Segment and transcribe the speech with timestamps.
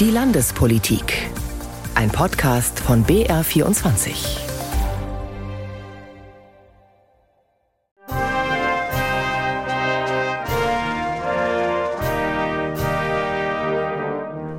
[0.00, 1.28] Die Landespolitik.
[1.96, 4.38] Ein Podcast von BR24.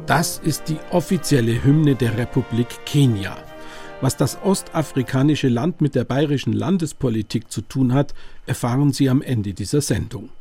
[0.05, 3.37] Das ist die offizielle Hymne der Republik Kenia.
[4.01, 8.13] Was das ostafrikanische Land mit der bayerischen Landespolitik zu tun hat,
[8.45, 10.31] erfahren Sie am Ende dieser Sendung.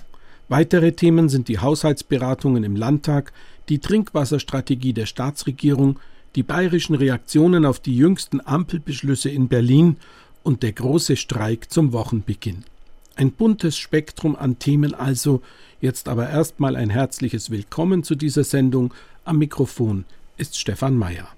[0.48, 3.32] Weitere Themen sind die Haushaltsberatungen im Landtag,
[3.68, 5.98] die Trinkwasserstrategie der Staatsregierung,
[6.34, 9.96] die bayerischen Reaktionen auf die jüngsten Ampelbeschlüsse in Berlin
[10.42, 12.64] und der große Streik zum Wochenbeginn.
[13.16, 15.42] Ein buntes Spektrum an Themen also,
[15.80, 18.94] jetzt aber erstmal ein herzliches Willkommen zu dieser Sendung.
[19.24, 20.04] Am Mikrofon
[20.36, 21.28] ist Stefan Mayer.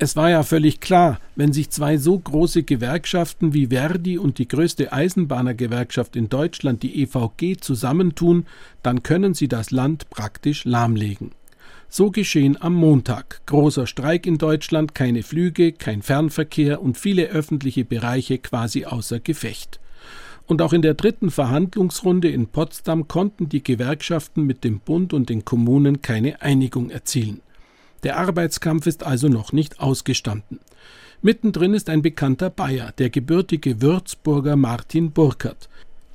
[0.00, 4.46] Es war ja völlig klar, wenn sich zwei so große Gewerkschaften wie Verdi und die
[4.46, 8.46] größte Eisenbahnergewerkschaft in Deutschland, die EVG, zusammentun,
[8.84, 11.32] dann können sie das Land praktisch lahmlegen.
[11.88, 13.40] So geschehen am Montag.
[13.46, 19.80] Großer Streik in Deutschland, keine Flüge, kein Fernverkehr und viele öffentliche Bereiche quasi außer Gefecht.
[20.46, 25.28] Und auch in der dritten Verhandlungsrunde in Potsdam konnten die Gewerkschaften mit dem Bund und
[25.28, 27.40] den Kommunen keine Einigung erzielen.
[28.02, 30.60] Der Arbeitskampf ist also noch nicht ausgestanden.
[31.20, 35.68] Mittendrin ist ein bekannter Bayer, der gebürtige Würzburger Martin Burkert.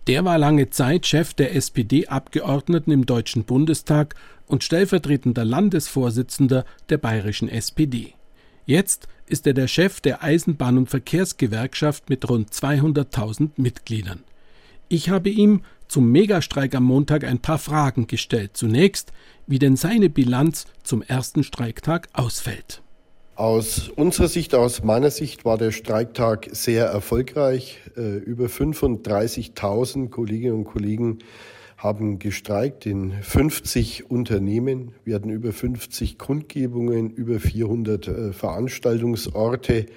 [0.07, 4.15] Der war lange Zeit Chef der SPD-Abgeordneten im Deutschen Bundestag
[4.47, 8.13] und stellvertretender Landesvorsitzender der bayerischen SPD.
[8.65, 14.23] Jetzt ist er der Chef der Eisenbahn- und Verkehrsgewerkschaft mit rund 200.000 Mitgliedern.
[14.89, 18.51] Ich habe ihm zum Megastreik am Montag ein paar Fragen gestellt.
[18.53, 19.11] Zunächst,
[19.47, 22.81] wie denn seine Bilanz zum ersten Streiktag ausfällt.
[23.35, 27.79] Aus unserer Sicht, aus meiner Sicht war der Streiktag sehr erfolgreich.
[27.97, 31.19] Äh, über 35.000 Kolleginnen und Kollegen
[31.77, 34.93] haben gestreikt in 50 Unternehmen.
[35.03, 39.87] Wir hatten über 50 Kundgebungen, über 400 äh, Veranstaltungsorte.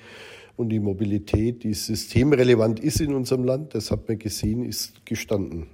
[0.57, 5.67] Und die Mobilität, die systemrelevant ist in unserem Land, das hat man gesehen, ist gestanden.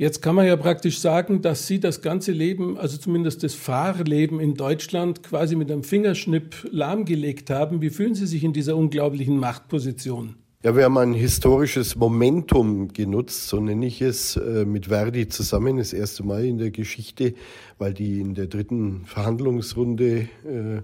[0.00, 4.40] Jetzt kann man ja praktisch sagen, dass Sie das ganze Leben, also zumindest das Fahrleben
[4.40, 7.82] in Deutschland, quasi mit einem Fingerschnipp lahmgelegt haben.
[7.82, 10.36] Wie fühlen Sie sich in dieser unglaublichen Machtposition?
[10.62, 15.76] Ja, wir haben ein historisches Momentum genutzt, so nenne ich es, äh, mit Verdi zusammen,
[15.76, 17.34] das erste Mal in der Geschichte,
[17.76, 20.82] weil die in der dritten Verhandlungsrunde äh,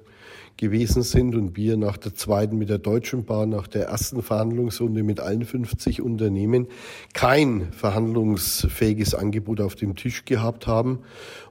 [0.57, 5.03] gewesen sind und wir nach der zweiten mit der Deutschen Bahn, nach der ersten Verhandlungsrunde
[5.03, 6.67] mit allen 50 Unternehmen
[7.13, 11.01] kein verhandlungsfähiges Angebot auf dem Tisch gehabt haben.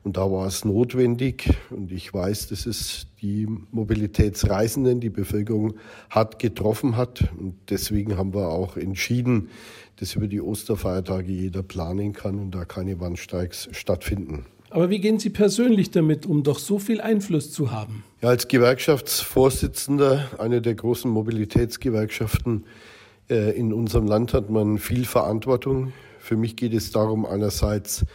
[0.03, 1.49] Und da war es notwendig.
[1.69, 5.75] Und ich weiß, dass es die Mobilitätsreisenden, die Bevölkerung
[6.09, 7.31] hart getroffen hat.
[7.37, 9.49] Und deswegen haben wir auch entschieden,
[9.97, 14.45] dass über die Osterfeiertage jeder planen kann und da keine Wandstreiks stattfinden.
[14.75, 18.03] Aber wie gehen Sie persönlich damit um, doch so viel Einfluss zu haben?
[18.21, 22.65] Ja, als Gewerkschaftsvorsitzender einer der großen Mobilitätsgewerkschaften
[23.29, 25.93] äh, in unserem Land hat man viel Verantwortung.
[26.19, 28.05] Für mich geht es darum, einerseits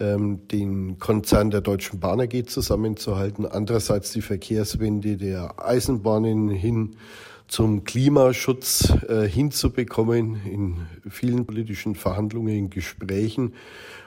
[0.00, 6.96] ähm, den Konzern der Deutschen Bahn AG zusammenzuhalten, andererseits die Verkehrswende der Eisenbahnen hin
[7.46, 13.52] zum Klimaschutz äh, hinzubekommen in vielen politischen Verhandlungen, Gesprächen.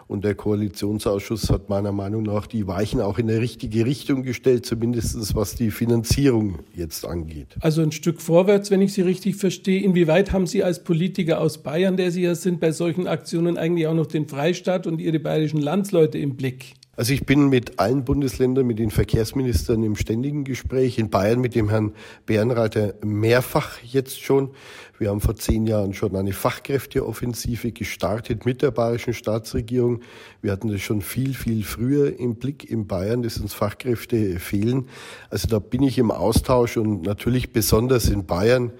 [0.07, 4.65] Und der Koalitionsausschuss hat meiner Meinung nach die Weichen auch in die richtige Richtung gestellt,
[4.65, 7.55] zumindest was die Finanzierung jetzt angeht.
[7.61, 9.81] Also ein Stück vorwärts, wenn ich Sie richtig verstehe.
[9.81, 13.87] Inwieweit haben Sie als Politiker aus Bayern, der Sie ja sind, bei solchen Aktionen eigentlich
[13.87, 16.75] auch noch den Freistaat und Ihre bayerischen Landsleute im Blick?
[16.97, 20.97] Also ich bin mit allen Bundesländern, mit den Verkehrsministern im ständigen Gespräch.
[20.97, 21.93] In Bayern mit dem Herrn
[22.25, 24.51] Bärenreiter mehrfach jetzt schon.
[24.97, 30.01] Wir haben vor zehn Jahren schon eine Fachkräfteoffensive gestartet mit der bayerischen Staatsregierung.
[30.41, 34.87] Wir hatten das schon viel, viel früher im Blick in Bayern, dass uns Fachkräfte fehlen.
[35.29, 38.71] Also da bin ich im Austausch und natürlich besonders in Bayern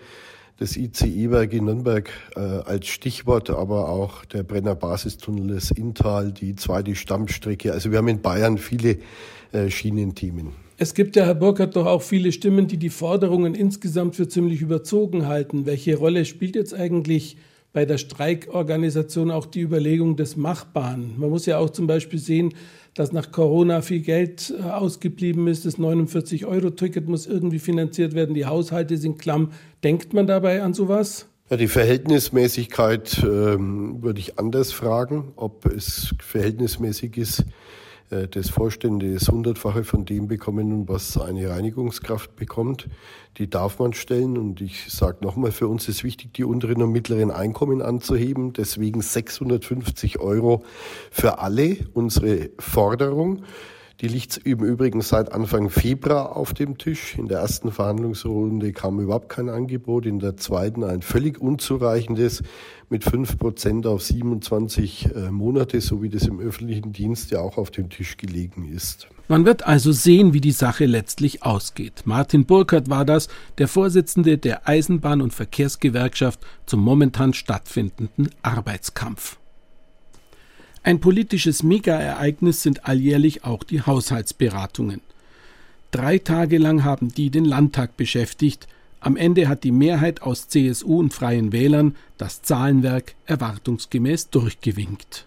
[0.57, 6.55] das ICE-Werk in Nürnberg äh, als Stichwort, aber auch der Brenner Basistunnel, das Inntal, die
[6.55, 7.73] zweite Stammstrecke.
[7.73, 8.99] Also wir haben in Bayern viele
[9.51, 10.53] äh, Schienenthemen.
[10.77, 14.61] Es gibt ja, Herr Burkhardt, doch auch viele Stimmen, die die Forderungen insgesamt für ziemlich
[14.61, 15.65] überzogen halten.
[15.65, 17.37] Welche Rolle spielt jetzt eigentlich
[17.75, 21.13] bei der Streikorganisation auch die Überlegung des Machbaren?
[21.17, 22.53] Man muss ja auch zum Beispiel sehen,
[22.93, 25.65] dass nach Corona viel Geld äh, ausgeblieben ist.
[25.65, 28.33] Das 49-Euro-Ticket muss irgendwie finanziert werden.
[28.33, 29.51] Die Haushalte sind klamm.
[29.83, 31.27] Denkt man dabei an sowas?
[31.49, 37.43] Ja, die Verhältnismäßigkeit ähm, würde ich anders fragen, ob es verhältnismäßig ist,
[38.09, 42.87] das Vorstände das Hundertfache von dem bekommen, was eine Reinigungskraft bekommt.
[43.37, 44.37] Die darf man stellen.
[44.37, 48.53] Und ich sage nochmal, für uns ist wichtig, die unteren und mittleren Einkommen anzuheben.
[48.53, 50.63] Deswegen 650 Euro
[51.09, 53.43] für alle unsere Forderung.
[54.01, 57.17] Die liegt im Übrigen seit Anfang Februar auf dem Tisch.
[57.17, 62.43] In der ersten Verhandlungsrunde kam überhaupt kein Angebot, in der zweiten ein völlig unzureichendes
[62.89, 67.57] mit fünf Prozent auf 27 äh, Monate, so wie das im öffentlichen Dienst ja auch
[67.57, 69.07] auf dem Tisch gelegen ist.
[69.29, 72.03] Man wird also sehen, wie die Sache letztlich ausgeht.
[72.03, 79.37] Martin Burkhardt war das, der Vorsitzende der Eisenbahn- und Verkehrsgewerkschaft zum momentan stattfindenden Arbeitskampf.
[80.85, 85.01] Ein politisches Megaereignis sind alljährlich auch die Haushaltsberatungen.
[85.89, 88.67] Drei Tage lang haben die den Landtag beschäftigt.
[88.99, 95.25] Am Ende hat die Mehrheit aus CSU und Freien Wählern das Zahlenwerk erwartungsgemäß durchgewinkt.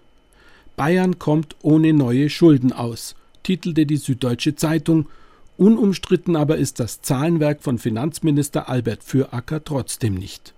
[0.77, 5.09] Bayern kommt ohne neue Schulden aus, titelte die Süddeutsche Zeitung.
[5.57, 10.55] Unumstritten aber ist das Zahlenwerk von Finanzminister Albert Füracker trotzdem nicht.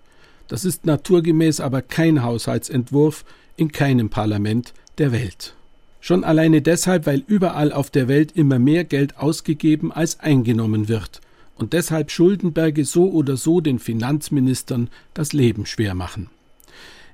[0.46, 3.24] Das ist naturgemäß aber kein Haushaltsentwurf
[3.56, 5.54] in keinem Parlament, der Welt.
[6.00, 11.20] Schon alleine deshalb, weil überall auf der Welt immer mehr Geld ausgegeben als eingenommen wird
[11.60, 16.30] und deshalb Schuldenberge so oder so den Finanzministern das Leben schwer machen.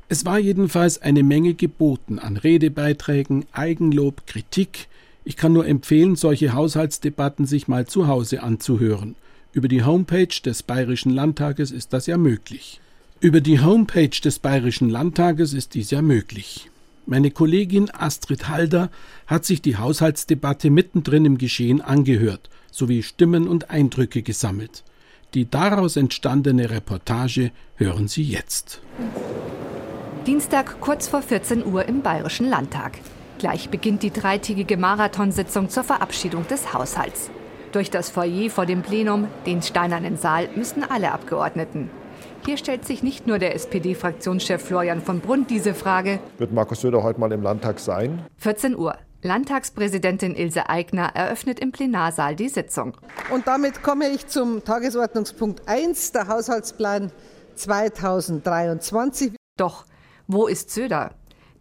[0.09, 4.87] Es war jedenfalls eine Menge geboten an Redebeiträgen, Eigenlob, Kritik.
[5.25, 9.17] Ich kann nur empfehlen, solche Haushaltsdebatten sich mal zu Hause anzuhören.
[9.53, 12.81] Über die Homepage des Bayerischen Landtages ist das ja möglich.
[13.19, 16.71] Über die Homepage des Bayerischen Landtages ist dies ja möglich.
[17.07, 18.91] Meine Kollegin Astrid Halder
[19.29, 24.85] hat sich die Haushaltsdebatte mittendrin im Geschehen angehört sowie Stimmen und Eindrücke gesammelt.
[25.35, 28.81] Die daraus entstandene Reportage hören Sie jetzt.
[30.27, 32.99] Dienstag kurz vor 14 Uhr im Bayerischen Landtag.
[33.39, 37.31] Gleich beginnt die dreitägige Marathonsitzung zur Verabschiedung des Haushalts.
[37.73, 41.91] Durch das Foyer vor dem Plenum, den steinernen Saal, müssen alle Abgeordneten.
[42.47, 46.21] Hier stellt sich nicht nur der SPD-Fraktionschef Florian von Brunn diese Frage.
[46.39, 48.25] Wird Markus Söder heute mal im Landtag sein?
[48.37, 48.97] 14 Uhr.
[49.23, 52.97] Landtagspräsidentin Ilse Aigner eröffnet im Plenarsaal die Sitzung.
[53.35, 57.11] Und damit komme ich zum Tagesordnungspunkt 1, der Haushaltsplan
[57.57, 59.33] 2023.
[59.57, 59.85] Doch,
[60.29, 61.15] wo ist Söder?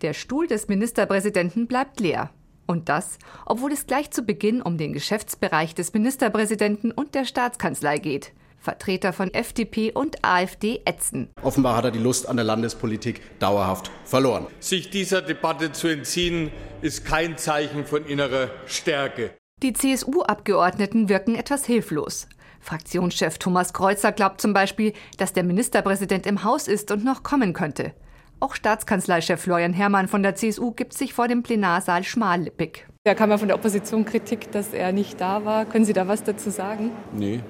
[0.03, 2.29] Der Stuhl des Ministerpräsidenten bleibt leer.
[2.67, 3.17] Und das,
[3.47, 8.33] obwohl es gleich zu Beginn um den Geschäftsbereich des Ministerpräsidenten und der Staatskanzlei geht.
[8.65, 11.29] Vertreter von FDP und AfD ätzen.
[11.41, 14.47] Offenbar hat er die Lust an der Landespolitik dauerhaft verloren.
[14.59, 16.51] Sich dieser Debatte zu entziehen,
[16.81, 19.31] ist kein Zeichen von innerer Stärke.
[19.63, 22.27] Die CSU-Abgeordneten wirken etwas hilflos.
[22.59, 27.53] Fraktionschef Thomas Kreuzer glaubt zum Beispiel, dass der Ministerpräsident im Haus ist und noch kommen
[27.53, 27.93] könnte.
[28.39, 32.85] Auch Staatskanzleichef Florian Herrmann von der CSU gibt sich vor dem Plenarsaal schmallippig.
[33.05, 35.65] Da kam ja von der Opposition Kritik, dass er nicht da war.
[35.65, 36.91] Können Sie da was dazu sagen?
[37.13, 37.41] Nee,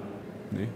[0.50, 0.68] nee.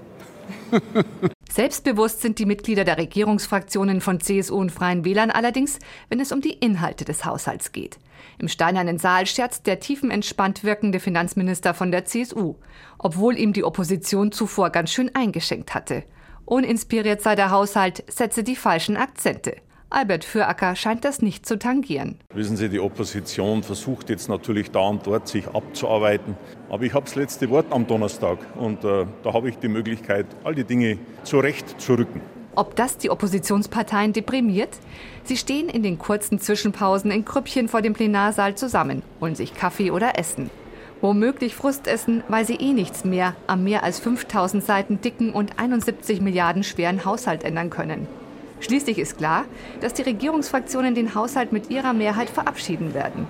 [1.51, 6.41] Selbstbewusst sind die Mitglieder der Regierungsfraktionen von CSU und Freien Wählern allerdings, wenn es um
[6.41, 7.99] die Inhalte des Haushalts geht.
[8.39, 12.55] Im steinernen Saal scherzt der tiefenentspannt wirkende Finanzminister von der CSU,
[12.99, 16.05] obwohl ihm die Opposition zuvor ganz schön eingeschenkt hatte.
[16.45, 19.57] Uninspiriert sei der Haushalt, setze die falschen Akzente.
[19.93, 22.21] Albert Füracker scheint das nicht zu tangieren.
[22.33, 26.37] Wissen Sie, die Opposition versucht jetzt natürlich da und dort sich abzuarbeiten.
[26.69, 30.27] Aber ich habe das letzte Wort am Donnerstag und äh, da habe ich die Möglichkeit,
[30.45, 32.21] all die Dinge zurecht zu rücken.
[32.55, 34.79] Ob das die Oppositionsparteien deprimiert?
[35.25, 39.91] Sie stehen in den kurzen Zwischenpausen in Krüppchen vor dem Plenarsaal zusammen, holen sich Kaffee
[39.91, 40.51] oder Essen.
[41.01, 46.21] Womöglich Frustessen, weil sie eh nichts mehr am mehr als 5000 Seiten dicken und 71
[46.21, 48.07] Milliarden schweren Haushalt ändern können.
[48.61, 49.45] Schließlich ist klar,
[49.81, 53.27] dass die Regierungsfraktionen den Haushalt mit ihrer Mehrheit verabschieden werden.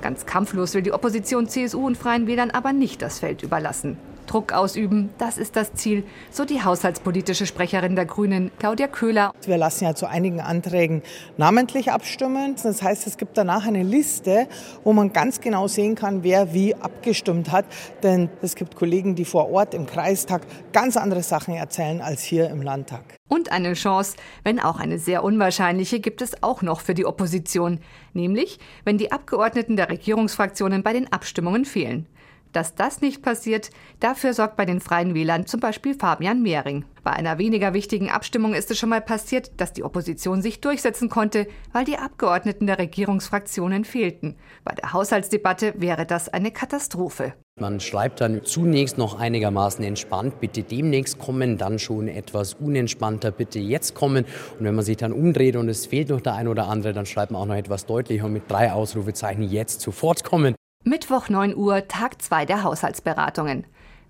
[0.00, 3.96] Ganz kampflos will die Opposition CSU und Freien Wählern aber nicht das Feld überlassen.
[4.32, 9.34] Druck ausüben, das ist das Ziel, so die haushaltspolitische Sprecherin der Grünen, Claudia Köhler.
[9.44, 11.02] Wir lassen ja zu einigen Anträgen
[11.36, 12.56] namentlich abstimmen.
[12.62, 14.48] Das heißt, es gibt danach eine Liste,
[14.84, 17.66] wo man ganz genau sehen kann, wer wie abgestimmt hat.
[18.02, 22.48] Denn es gibt Kollegen, die vor Ort im Kreistag ganz andere Sachen erzählen als hier
[22.48, 23.04] im Landtag.
[23.28, 27.80] Und eine Chance, wenn auch eine sehr unwahrscheinliche, gibt es auch noch für die Opposition,
[28.14, 32.06] nämlich wenn die Abgeordneten der Regierungsfraktionen bei den Abstimmungen fehlen.
[32.52, 36.84] Dass das nicht passiert, dafür sorgt bei den Freien Wählern zum Beispiel Fabian Mehring.
[37.02, 41.08] Bei einer weniger wichtigen Abstimmung ist es schon mal passiert, dass die Opposition sich durchsetzen
[41.08, 44.36] konnte, weil die Abgeordneten der Regierungsfraktionen fehlten.
[44.64, 47.32] Bei der Haushaltsdebatte wäre das eine Katastrophe.
[47.60, 53.58] Man schreibt dann zunächst noch einigermaßen entspannt, bitte demnächst kommen, dann schon etwas unentspannter, bitte
[53.58, 54.24] jetzt kommen.
[54.58, 57.04] Und wenn man sich dann umdreht und es fehlt noch der ein oder andere, dann
[57.04, 60.54] schreibt man auch noch etwas deutlicher mit drei Ausrufezeichen jetzt sofort kommen.
[60.84, 63.66] Mittwoch 9 Uhr, Tag 2 der Haushaltsberatungen.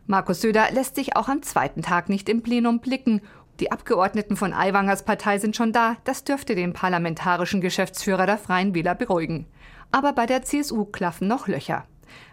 [0.07, 3.21] Markus Söder lässt sich auch am zweiten Tag nicht im Plenum blicken.
[3.61, 5.97] Die Abgeordneten von Aiwangers Partei sind schon da.
[6.05, 9.47] Das dürfte den parlamentarischen Geschäftsführer der Freien Wähler beruhigen.
[9.91, 11.85] Aber bei der CSU klaffen noch Löcher.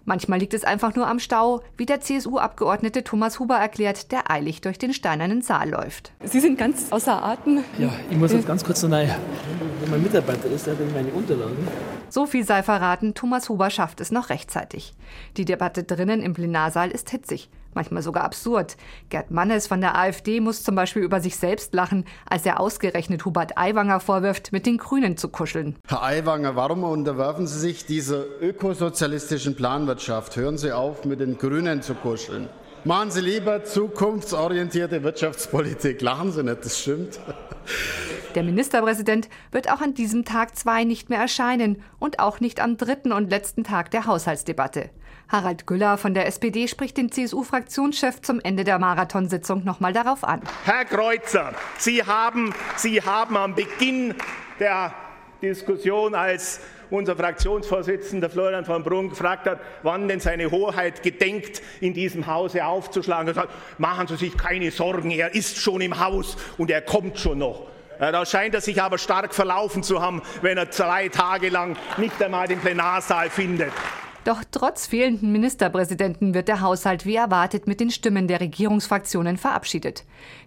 [0.05, 4.61] Manchmal liegt es einfach nur am Stau, wie der CSU-Abgeordnete Thomas Huber erklärt, der eilig
[4.61, 6.13] durch den steinernen Saal läuft.
[6.23, 7.65] Sie sind ganz außer Atem.
[7.77, 9.13] Ja, ich muss jetzt ganz kurz noch rein.
[9.81, 11.67] Wenn mein Mitarbeiter ist, der hat meine Unterlagen.
[12.09, 14.93] So viel sei verraten, Thomas Huber schafft es noch rechtzeitig.
[15.37, 18.75] Die Debatte drinnen im Plenarsaal ist hitzig, manchmal sogar absurd.
[19.09, 23.23] Gerd Mannes von der AfD muss zum Beispiel über sich selbst lachen, als er ausgerechnet
[23.23, 25.77] Hubert Aiwanger vorwirft, mit den Grünen zu kuscheln.
[25.87, 30.35] Herr Aiwanger, warum unterwerfen Sie sich dieser ökosozialistischen Planwirtschaft?
[30.35, 32.49] Hören Sie auf, mit den Grünen zu kuscheln.
[32.85, 36.01] Machen Sie lieber zukunftsorientierte Wirtschaftspolitik.
[36.01, 37.19] Lachen Sie nicht, das stimmt.
[38.35, 42.77] Der Ministerpräsident wird auch an diesem Tag zwei nicht mehr erscheinen und auch nicht am
[42.77, 44.91] dritten und letzten Tag der Haushaltsdebatte.
[45.27, 50.41] Harald Güller von der SPD spricht den CSU-Fraktionschef zum Ende der Marathonsitzung nochmal darauf an.
[50.63, 54.15] Herr Kreuzer, Sie haben, Sie haben am Beginn
[54.59, 54.93] der
[55.41, 61.93] Diskussion, als unser Fraktionsvorsitzender Florian von Brunn gefragt hat, wann denn seine Hoheit gedenkt, in
[61.93, 66.71] diesem Hause aufzuschlagen, gesagt, machen Sie sich keine Sorgen, er ist schon im Haus und
[66.71, 67.67] er kommt schon noch.
[67.99, 72.21] Da scheint er sich aber stark verlaufen zu haben, wenn er zwei Tage lang nicht
[72.23, 73.73] einmal den Plenarsaal findet.
[74.29, 80.03] Doch trotz fehlenden Ministerpräsidenten wird der Haushalt wie erwartet mit den Stimmen der Regierungsfraktionen verabschiedet.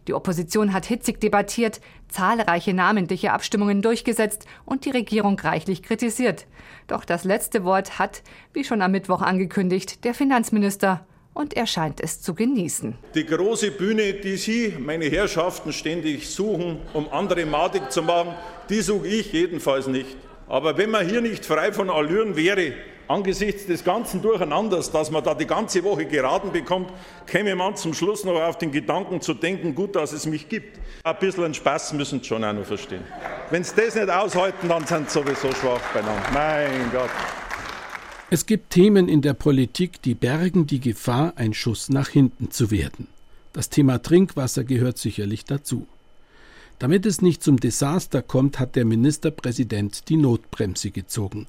[0.07, 6.47] Die Opposition hat hitzig debattiert, zahlreiche namentliche Abstimmungen durchgesetzt und die Regierung reichlich kritisiert.
[6.87, 8.23] Doch das letzte Wort hat,
[8.53, 12.97] wie schon am Mittwoch angekündigt, der Finanzminister und er scheint es zu genießen.
[13.17, 18.33] Die große Bühne, die Sie, meine Herrschaften, ständig suchen, um andere madig zu machen,
[18.69, 20.17] die suche ich jedenfalls nicht.
[20.47, 22.75] Aber wenn man hier nicht frei von Allüren wäre,
[23.09, 26.91] angesichts des ganzen Durcheinanders, dass man da die ganze Woche geraten bekommt,
[27.27, 30.79] käme man zum Schluss noch auf den Gedanken zu denken, gut, dass es mich gibt.
[31.05, 33.03] Ein bisschen Spaß müssen Sie schon auch noch verstehen.
[33.51, 36.23] Wenn Sie das nicht aushalten, dann sind Sie sowieso schwach beieinander.
[36.33, 37.11] Mein Gott.
[38.31, 42.71] Es gibt Themen in der Politik, die bergen die Gefahr, ein Schuss nach hinten zu
[42.71, 43.09] werden.
[43.53, 45.87] Das Thema Trinkwasser gehört sicherlich dazu.
[46.79, 51.47] Damit es nicht zum Desaster kommt, hat der Ministerpräsident die Notbremse gezogen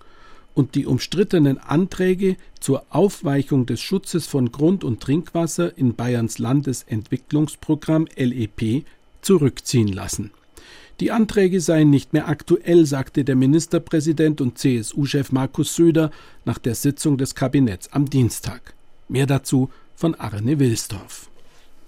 [0.53, 8.07] und die umstrittenen Anträge zur Aufweichung des Schutzes von Grund- und Trinkwasser in Bayerns Landesentwicklungsprogramm
[8.15, 8.85] LEP
[9.21, 10.31] zurückziehen lassen.
[10.99, 16.11] Die Anträge seien nicht mehr aktuell, sagte der Ministerpräsident und CSU-Chef Markus Söder
[16.45, 18.75] nach der Sitzung des Kabinetts am Dienstag.
[19.09, 21.29] Mehr dazu von Arne Wilsdorf.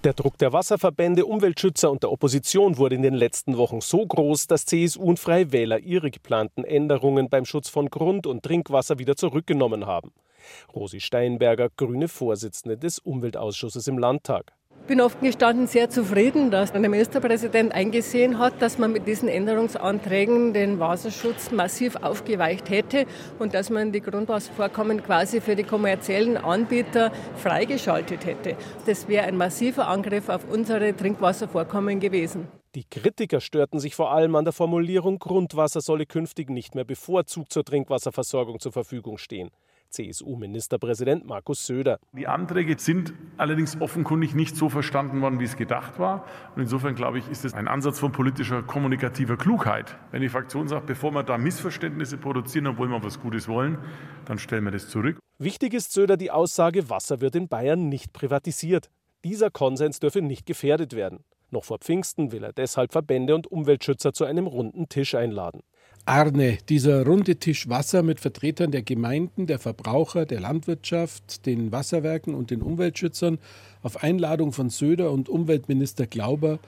[0.06, 4.46] Der Druck der Wasserverbände, Umweltschützer und der Opposition wurde in den letzten Wochen so groß,
[4.46, 9.16] dass CSU und Freie Wähler ihre geplanten Änderungen beim Schutz von Grund- und Trinkwasser wieder
[9.16, 10.14] zurückgenommen haben.
[10.76, 14.54] Rosi Steinberger, grüne Vorsitzende des Umweltausschusses im Landtag.
[14.86, 19.28] Ich bin offen gestanden sehr zufrieden, dass der Ministerpräsident eingesehen hat, dass man mit diesen
[19.28, 23.08] Änderungsanträgen den Wasserschutz massiv aufgeweicht hätte
[23.40, 28.58] und dass man die Grundwasservorkommen quasi für die kommerziellen Anbieter freigeschaltet hätte.
[28.86, 32.48] Das wäre ein massiver Angriff auf unsere Trinkwasservorkommen gewesen.
[32.76, 37.52] Die Kritiker störten sich vor allem an der Formulierung, Grundwasser solle künftig nicht mehr bevorzugt
[37.52, 39.50] zur Trinkwasserversorgung zur Verfügung stehen.
[39.96, 42.00] CSU-Ministerpräsident Markus Söder.
[42.12, 46.26] Die Anträge sind allerdings offenkundig nicht so verstanden worden, wie es gedacht war.
[46.56, 49.98] Und insofern glaube ich, ist es ein Ansatz von politischer, kommunikativer Klugheit.
[50.12, 53.78] Wenn die Fraktion sagt, bevor wir da Missverständnisse produzieren, obwohl wir was Gutes wollen,
[54.26, 55.18] dann stellen wir das zurück.
[55.38, 58.90] Wichtig ist Söder die Aussage, Wasser wird in Bayern nicht privatisiert.
[59.24, 61.24] Dieser Konsens dürfe nicht gefährdet werden.
[61.52, 65.62] Noch vor Pfingsten will er deshalb Verbände und Umweltschützer zu einem runden Tisch einladen.
[66.08, 72.36] Arne, dieser runde Tisch Wasser mit Vertretern der Gemeinden, der Verbraucher, der Landwirtschaft, den Wasserwerken
[72.36, 73.40] und den Umweltschützern
[73.82, 76.60] auf Einladung von Söder und Umweltminister Glauber,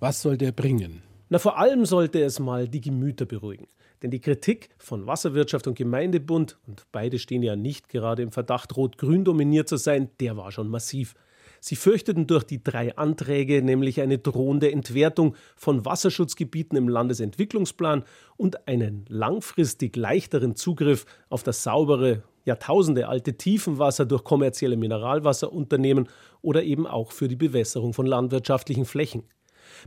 [0.00, 1.02] was soll der bringen?
[1.28, 3.66] Na, vor allem sollte es mal die Gemüter beruhigen.
[4.02, 8.76] Denn die Kritik von Wasserwirtschaft und Gemeindebund, und beide stehen ja nicht gerade im Verdacht,
[8.78, 11.14] rot-grün dominiert zu sein, der war schon massiv.
[11.60, 18.04] Sie fürchteten durch die drei Anträge nämlich eine drohende Entwertung von Wasserschutzgebieten im Landesentwicklungsplan
[18.36, 26.08] und einen langfristig leichteren Zugriff auf das saubere, jahrtausendealte Tiefenwasser durch kommerzielle Mineralwasserunternehmen
[26.42, 29.24] oder eben auch für die Bewässerung von landwirtschaftlichen Flächen.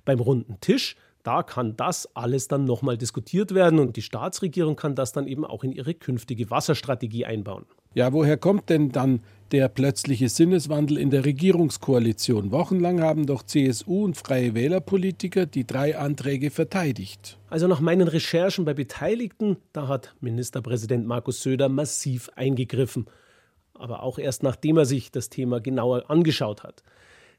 [0.03, 4.95] Beim runden Tisch da kann das alles dann nochmal diskutiert werden und die Staatsregierung kann
[4.95, 7.65] das dann eben auch in ihre künftige Wasserstrategie einbauen.
[7.95, 12.51] Ja, woher kommt denn dann der plötzliche Sinneswandel in der Regierungskoalition?
[12.51, 17.39] Wochenlang haben doch CSU und Freie Wählerpolitiker die drei Anträge verteidigt.
[17.49, 23.07] Also nach meinen Recherchen bei Beteiligten, da hat Ministerpräsident Markus Söder massiv eingegriffen.
[23.73, 26.83] Aber auch erst nachdem er sich das Thema genauer angeschaut hat.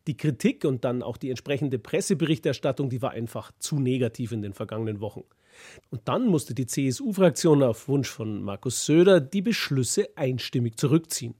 [0.08, 4.54] Die Kritik und dann auch die entsprechende Presseberichterstattung, die war einfach zu negativ in den
[4.54, 5.22] vergangenen Wochen.
[5.90, 11.34] Und dann musste die CSU-Fraktion auf Wunsch von Markus Söder die Beschlüsse einstimmig zurückziehen.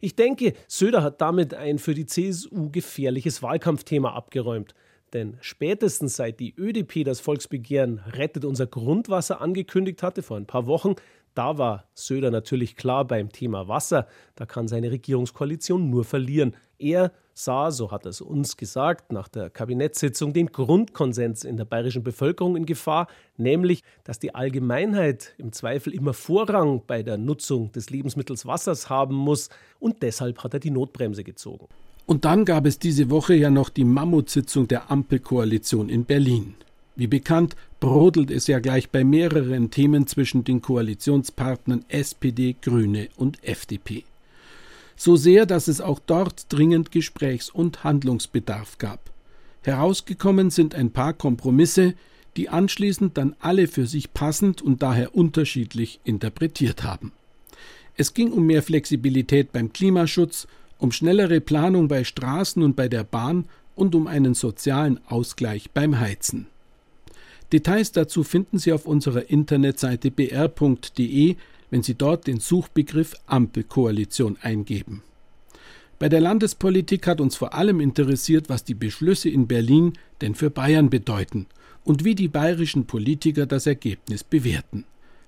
[0.00, 4.74] Ich denke, Söder hat damit ein für die CSU gefährliches Wahlkampfthema abgeräumt.
[5.12, 10.66] Denn spätestens seit die ÖDP das Volksbegehren Rettet unser Grundwasser angekündigt hatte, vor ein paar
[10.66, 10.94] Wochen,
[11.34, 16.56] da war Söder natürlich klar beim Thema Wasser, da kann seine Regierungskoalition nur verlieren.
[16.78, 17.12] Er
[17.44, 22.02] sah, so hat er es uns gesagt, nach der Kabinettssitzung den Grundkonsens in der bayerischen
[22.02, 23.06] Bevölkerung in Gefahr,
[23.36, 29.14] nämlich, dass die Allgemeinheit im Zweifel immer Vorrang bei der Nutzung des Lebensmittels Wassers haben
[29.14, 31.66] muss, und deshalb hat er die Notbremse gezogen.
[32.06, 36.54] Und dann gab es diese Woche ja noch die Mammutsitzung der Ampelkoalition in Berlin.
[36.96, 43.42] Wie bekannt brodelt es ja gleich bei mehreren Themen zwischen den Koalitionspartnern SPD, Grüne und
[43.44, 44.04] FDP.
[45.02, 49.10] So sehr, dass es auch dort dringend Gesprächs- und Handlungsbedarf gab.
[49.62, 51.94] Herausgekommen sind ein paar Kompromisse,
[52.36, 57.12] die anschließend dann alle für sich passend und daher unterschiedlich interpretiert haben.
[57.96, 63.04] Es ging um mehr Flexibilität beim Klimaschutz, um schnellere Planung bei Straßen und bei der
[63.04, 66.46] Bahn und um einen sozialen Ausgleich beim Heizen.
[67.54, 71.36] Details dazu finden Sie auf unserer Internetseite br.de,
[71.70, 75.02] wenn Sie dort den Suchbegriff Ampelkoalition eingeben.
[75.98, 80.50] Bei der Landespolitik hat uns vor allem interessiert, was die Beschlüsse in Berlin denn für
[80.50, 81.46] Bayern bedeuten
[81.84, 84.84] und wie die bayerischen Politiker das Ergebnis bewerten.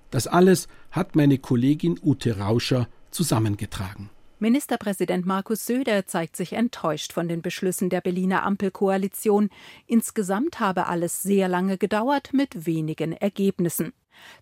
[0.09, 4.09] Das alles hat meine Kollegin Ute Rauscher zusammengetragen.
[4.39, 9.49] Ministerpräsident Markus Söder zeigt sich enttäuscht von den Beschlüssen der Berliner Ampelkoalition.
[9.87, 13.93] Insgesamt habe alles sehr lange gedauert mit wenigen Ergebnissen.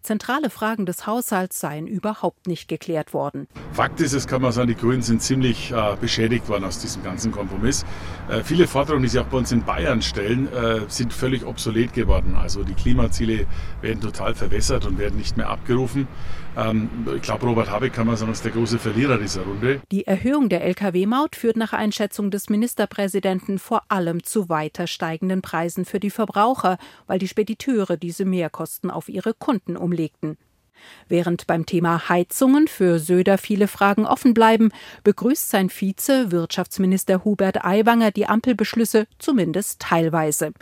[0.01, 3.47] Zentrale Fragen des Haushalts seien überhaupt nicht geklärt worden.
[3.73, 7.03] Fakt ist, es kann man sagen, die Grünen sind ziemlich äh, beschädigt worden aus diesem
[7.03, 7.85] ganzen Kompromiss.
[8.29, 11.93] Äh, viele Forderungen, die sie auch bei uns in Bayern stellen, äh, sind völlig obsolet
[11.93, 12.35] geworden.
[12.35, 13.45] Also die Klimaziele
[13.81, 16.07] werden total verwässert und werden nicht mehr abgerufen.
[16.57, 19.81] Ähm, ich glaube, Robert Habeck kann man sagen, ist der große Verlierer dieser Runde.
[19.91, 25.85] Die Erhöhung der Lkw-Maut führt nach Einschätzung des Ministerpräsidenten vor allem zu weiter steigenden Preisen
[25.85, 30.37] für die Verbraucher, weil die Spediteure diese Mehrkosten auf ihre Kunden umlegten.
[31.11, 34.69] Während beim Thema Heizungen für Söder viele Fragen offen bleiben,
[35.03, 40.53] begrüßt sein Vize, Wirtschaftsminister Hubert Aiwanger, die Ampelbeschlüsse zumindest teilweise.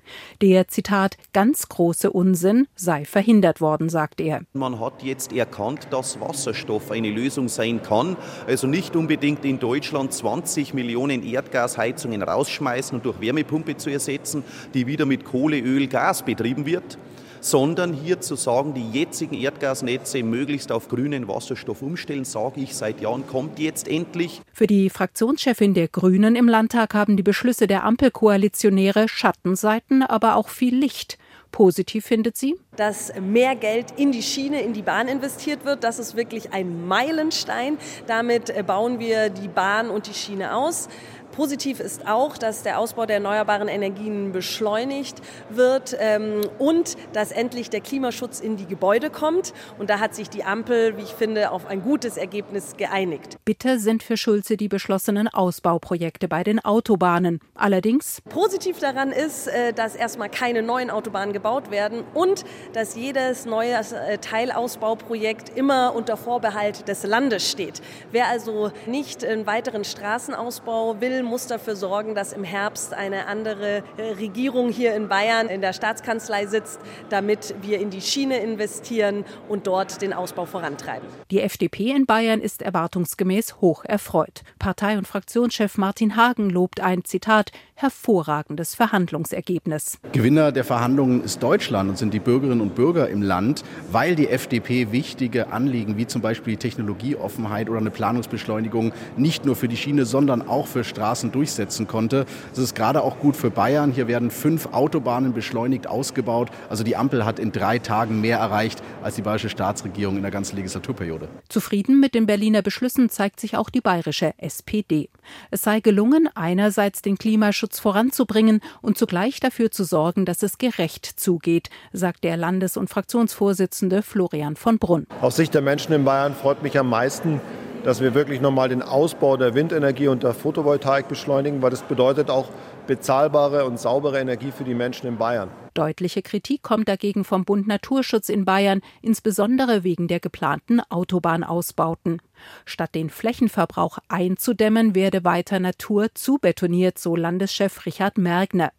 [0.42, 4.42] Der, Zitat, ganz große Unsinn sei verhindert worden, sagt er.
[4.54, 8.18] Man hat jetzt erkannt, dass Wasserstoff eine Lösung sein kann.
[8.48, 14.44] Also nicht unbedingt in Deutschland 20 Millionen Erdgasheizungen rausschmeißen und durch Wärmepumpe zu ersetzen,
[14.74, 16.98] die wieder mit Kohle, Öl, Gas betrieben wird
[17.42, 23.02] sondern hier zu sagen, die jetzigen Erdgasnetze möglichst auf grünen Wasserstoff umstellen, sage ich seit
[23.02, 24.42] Jahren, kommt jetzt endlich.
[24.54, 30.50] Für die Fraktionschefin der Grünen im Landtag haben die Beschlüsse der Ampelkoalitionäre Schattenseiten, aber auch
[30.50, 31.18] viel Licht.
[31.52, 35.84] Positiv findet sie, dass mehr Geld in die Schiene, in die Bahn investiert wird.
[35.84, 37.78] Das ist wirklich ein Meilenstein.
[38.06, 40.90] Damit bauen wir die Bahn und die Schiene aus.
[41.32, 47.70] Positiv ist auch, dass der Ausbau der erneuerbaren Energien beschleunigt wird ähm, und dass endlich
[47.70, 49.54] der Klimaschutz in die Gebäude kommt.
[49.78, 53.38] Und da hat sich die Ampel, wie ich finde, auf ein gutes Ergebnis geeinigt.
[53.46, 57.40] Bitter sind für Schulze die beschlossenen Ausbauprojekte bei den Autobahnen.
[57.56, 63.46] Allerdings positiv daran ist, äh, dass erstmal keine neuen Autobahnen gebaut werden und dass jedes
[63.46, 67.82] neue äh, Teilausbauprojekt immer unter Vorbehalt des Landes steht.
[68.12, 73.84] Wer also nicht einen weiteren Straßenausbau will, muss dafür sorgen, dass im Herbst eine andere
[73.98, 76.80] äh, Regierung hier in Bayern in der Staatskanzlei sitzt,
[77.10, 81.08] damit wir in die Schiene investieren und dort den Ausbau vorantreiben.
[81.32, 84.44] Die FDP in Bayern ist erwartungsgemäß hoch erfreut.
[84.60, 90.00] Partei- und Fraktionschef Martin Hagen lobt ein Zitat hervorragendes Verhandlungsergebnis.
[90.12, 94.28] Gewinner der Verhandlungen ist Deutschland und sind die Bürgerinnen und Bürger im Land, weil die
[94.28, 99.78] FDP wichtige Anliegen wie zum Beispiel die Technologieoffenheit oder eine Planungsbeschleunigung nicht nur für die
[99.78, 102.26] Schiene, sondern auch für Straßen durchsetzen konnte.
[102.50, 103.94] Das ist gerade auch gut für Bayern.
[103.94, 106.50] Hier werden fünf Autobahnen beschleunigt ausgebaut.
[106.70, 110.32] Also die Ampel hat in drei Tagen mehr erreicht als die bayerische Staatsregierung in der
[110.32, 111.30] ganzen Legislaturperiode.
[111.48, 115.10] Zufrieden mit den Berliner Beschlüssen zeigt sich auch die bayerische SPD.
[115.52, 121.06] Es sei gelungen, einerseits den Klimaschutz voranzubringen und zugleich dafür zu sorgen, dass es gerecht
[121.06, 125.06] zugeht, sagt der Landes- und Fraktionsvorsitzende Florian von Brunn.
[125.22, 127.42] Aus Sicht der Menschen in Bayern freut mich am meisten,
[127.84, 132.30] dass wir wirklich nochmal den Ausbau der Windenergie und der Photovoltaik beschleunigen, weil das bedeutet
[132.30, 132.50] auch
[132.88, 135.50] bezahlbare und saubere Energie für die Menschen in Bayern.
[135.76, 142.22] Deutliche Kritik kommt dagegen vom Bund Naturschutz in Bayern, insbesondere wegen der geplanten Autobahnausbauten.
[142.66, 148.72] Statt den Flächenverbrauch einzudämmen, werde weiter Natur zubetoniert, so Landeschef Richard Mergner.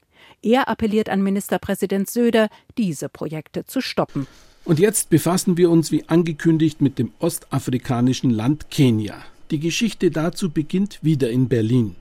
[0.43, 4.27] Er appelliert an Ministerpräsident Söder, diese Projekte zu stoppen.
[4.65, 9.17] Und jetzt befassen wir uns wie angekündigt mit dem ostafrikanischen Land Kenia.
[9.51, 11.97] Die Geschichte dazu beginnt wieder in Berlin.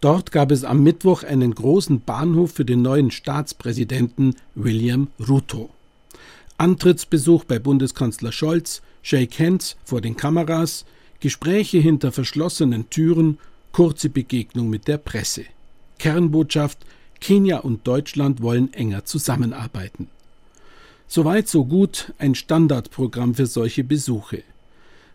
[0.00, 5.70] Dort gab es am Mittwoch einen großen Bahnhof für den neuen Staatspräsidenten William Ruto.
[6.58, 10.84] Antrittsbesuch bei Bundeskanzler Scholz, Shake Hands vor den Kameras,
[11.20, 13.38] Gespräche hinter verschlossenen Türen,
[13.70, 15.44] kurze Begegnung mit der Presse.
[15.98, 16.78] Kernbotschaft
[17.20, 20.08] Kenia und Deutschland wollen enger zusammenarbeiten.
[21.14, 24.44] Soweit so gut ein Standardprogramm für solche Besuche.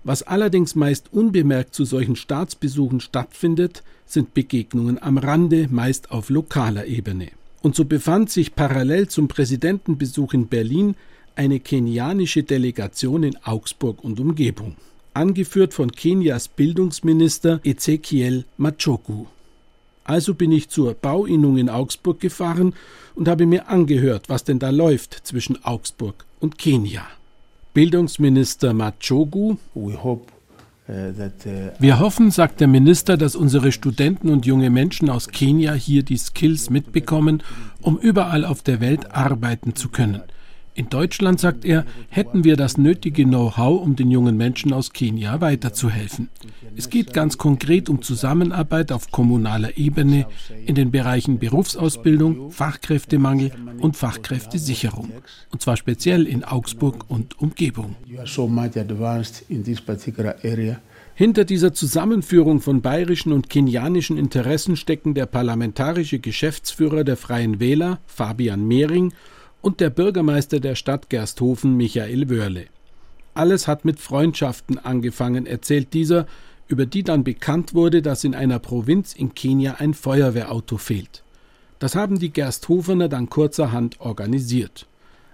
[0.03, 6.85] Was allerdings meist unbemerkt zu solchen Staatsbesuchen stattfindet, sind Begegnungen am Rande, meist auf lokaler
[6.85, 7.29] Ebene.
[7.63, 10.93] Und so befand sich parallel zum Präsidentenbesuch in Berlin
[11.35, 14.75] eine kenianische Delegation in Augsburg und Umgebung,
[15.15, 19.25] angeführt von Kenias Bildungsminister Ezekiel Machogu.
[20.07, 22.73] Also bin ich zur Bauinnung in Augsburg gefahren
[23.13, 27.05] und habe mir angehört, was denn da läuft zwischen Augsburg und Kenia.
[27.73, 30.19] Bildungsminister Machogu uh, uh,
[31.79, 36.15] wir hoffen, sagt der Minister, dass unsere Studenten und junge Menschen aus Kenia hier die
[36.15, 37.43] Skills mitbekommen,
[37.81, 40.23] um überall auf der Welt arbeiten zu können.
[40.77, 45.41] In Deutschland, sagt er, hätten wir das nötige Know-how, um den jungen Menschen aus Kenia
[45.41, 46.29] weiterzuhelfen.
[46.75, 50.27] Es geht ganz konkret um Zusammenarbeit auf kommunaler Ebene
[50.67, 55.11] in den Bereichen Berufsausbildung, Fachkräftemangel und Fachkräftesicherung.
[55.51, 57.95] Und zwar speziell in Augsburg und Umgebung.
[61.15, 67.97] Hinter dieser Zusammenführung von bayerischen und kenianischen Interessen stecken der parlamentarische Geschäftsführer der Freien Wähler,
[68.05, 69.11] Fabian Mehring,
[69.61, 72.65] und der Bürgermeister der Stadt Gersthofen Michael Wörle.
[73.33, 76.25] Alles hat mit Freundschaften angefangen, erzählt dieser,
[76.67, 81.23] über die dann bekannt wurde, dass in einer Provinz in Kenia ein Feuerwehrauto fehlt.
[81.79, 84.87] Das haben die Gersthofener dann kurzerhand organisiert.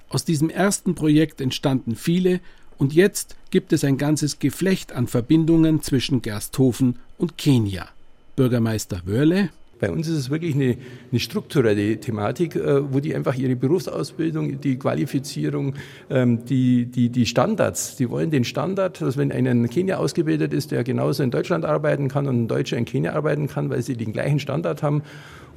[0.09, 2.39] Aus diesem ersten Projekt entstanden viele
[2.77, 7.87] und jetzt gibt es ein ganzes Geflecht an Verbindungen zwischen Gersthofen und Kenia.
[8.35, 9.49] Bürgermeister Wörle
[9.83, 10.77] bei uns ist es wirklich eine,
[11.11, 15.73] eine strukturelle Thematik, äh, wo die einfach ihre Berufsausbildung, die Qualifizierung,
[16.09, 20.53] ähm, die, die, die Standards, die wollen den Standard, dass wenn einer in Kenia ausgebildet
[20.53, 23.81] ist, der genauso in Deutschland arbeiten kann und ein Deutscher in Kenia arbeiten kann, weil
[23.81, 25.03] sie den gleichen Standard haben.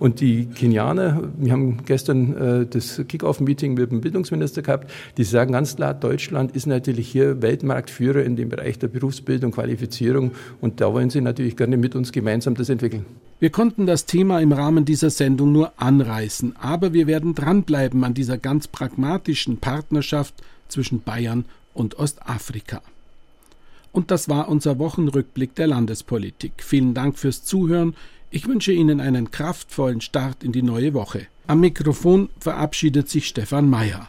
[0.00, 5.52] Und die Kenianer, wir haben gestern äh, das Kick-Off-Meeting mit dem Bildungsminister gehabt, die sagen
[5.52, 10.92] ganz klar, Deutschland ist natürlich hier Weltmarktführer in dem Bereich der Berufsbildung, Qualifizierung und da
[10.92, 13.06] wollen sie natürlich gerne mit uns gemeinsam das entwickeln.
[13.38, 18.14] Wir konnten das Thema im Rahmen dieser Sendung nur anreißen, aber wir werden dranbleiben an
[18.14, 20.32] dieser ganz pragmatischen Partnerschaft
[20.68, 22.80] zwischen Bayern und Ostafrika.
[23.92, 26.52] Und das war unser Wochenrückblick der Landespolitik.
[26.64, 27.94] Vielen Dank fürs Zuhören.
[28.30, 31.26] Ich wünsche Ihnen einen kraftvollen Start in die neue Woche.
[31.46, 34.08] Am Mikrofon verabschiedet sich Stefan Mayer.